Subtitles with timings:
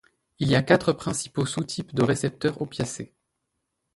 [0.39, 3.13] Il y a quatre principaux sous-types de récepteurs opiacés.